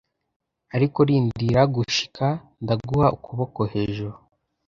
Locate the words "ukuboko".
3.17-3.59